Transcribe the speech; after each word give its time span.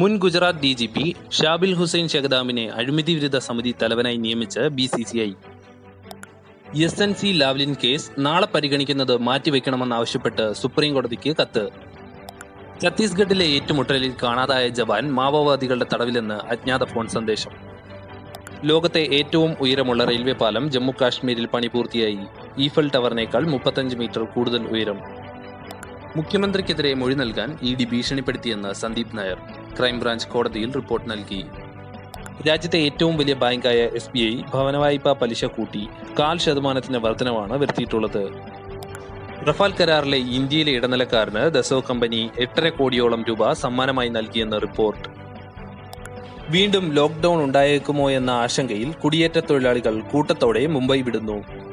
മുൻ 0.00 0.16
Gujarat 0.16 0.58
D 0.58 0.72
G 0.72 0.86
P 0.86 1.16
Shabbir 1.30 1.74
Hussain 1.74 2.08
ഷെഖദാമിനെ 2.08 2.68
അഴിമതി 2.68 3.14
വിരുദ്ധ 3.14 3.38
സമിതി 3.38 3.74
തലവനായി 3.82 4.16
നിയമിച്ച് 4.16 4.60
B 4.60 4.86
C 4.86 5.02
C 5.02 5.18
I. 5.18 5.32
S 6.84 7.02
N 7.02 7.14
C 7.14 7.26
Lavalin 7.26 7.76
case 7.84 8.10
നാളെ 8.18 8.46
പരിഗണിക്കുന്നത് 8.46 9.16
മാറ്റിവെക്കണമെന്നാവശ്യപ്പെട്ട് 9.16 10.52
സുപ്രീം 10.52 10.94
കോടതിക്ക് 10.94 11.36
കത്ത്. 11.42 11.70
ഛത്തീസ്ഗഡിലെ 12.82 13.44
ഏറ്റുമുട്ടലിൽ 13.44 14.12
കാണാതായ 14.22 14.68
ജവാൻ 14.68 15.12
മാവോവാദികളുടെ 15.12 15.86
തടവിലെന്ന് 15.94 16.34
അജ്ഞാത 16.34 16.84
ഫോൺ 16.84 17.08
സന്ദേശം. 17.08 17.50
ലോകത്തെ 18.64 19.00
ഏറ്റവും 19.00 19.56
ഉയരമുള്ള 19.60 20.04
റെയിൽവേ 20.04 20.32
പാലം 20.32 20.70
ജമ്മു 20.70 20.92
കാശ്മീരിൽ 21.00 21.46
പണി 21.46 21.66
പൂർത്തിയായി. 21.66 22.18
ഈഫൽ 22.58 22.90
ടവറിനേക്കാൾ 22.94 23.46
മുപ്പത്തഞ്ച് 23.46 23.96
മീറ്റർ 23.96 24.24
കൂടുതൽ 24.24 24.66
ഉയരം. 24.66 25.00
മുഖ്യമന്ത്രിക്കെതിരെ 26.16 26.94
മൊഴി 26.94 27.14
നൽകാൻ 27.14 27.58
ഇ 27.62 27.74
ഡി 27.74 27.84
ഭീഷണിപ്പെടുത്തിയെന്ന് 27.84 28.72
സന്ദീപ് 28.72 29.18
നായർ. 29.18 29.40
ക്രൈംബ്രാഞ്ച് 29.78 30.28
കോടതിയിൽ 30.28 30.72
റിപ്പോർട്ട് 30.72 31.10
നൽകി. 31.10 31.44
രാജ്യത്തെ 32.48 32.78
ഏറ്റവും 32.78 33.16
വലിയ 33.16 33.34
ബാങ്കായ 33.34 33.76
എസ് 33.76 34.10
ബി 34.14 34.18
ഐ 34.18 34.50
ഭവനവായ്പാ 34.54 35.12
പലിശ 35.12 35.44
കൂട്ടി 35.44 35.88
കാൽ 36.18 36.38
ശതമാനത്തിന്റെ 36.38 36.98
വർധനവാണ് 36.98 37.52
വരുത്തിയിട്ടുള്ളത്. 37.52 38.28
റഫാൽ 39.48 39.72
കരാറിലെ 39.72 40.18
ഇന്ത്യയിലെ 40.18 40.72
ഇടനിലക്കാരന് 40.72 41.50
ദസോ 41.50 41.84
കമ്പനി 41.90 42.30
എട്ടര 42.38 42.68
കോടിയോളം 42.68 43.24
രൂപ 43.28 43.52
സമ്മാനമായി 43.52 44.08
നൽകിയെന്ന് 44.08 44.60
റിപ്പോർട്ട്. 44.60 45.08
വീണ്ടും 46.50 46.92
ലോക്ക്ഡൌൺ 46.92 47.44
ഉണ്ടായേക്കുമോ 47.44 48.10
എന്ന 48.10 48.30
ആശങ്കയിൽ 48.30 48.92
കുടിയേറ്റ 48.92 49.38
തൊഴിലാളികൾ 49.38 50.00
കൂട്ടത്തോടെ 50.00 50.66
മുംബൈ 50.66 51.00
വിടുന്നു. 51.00 51.65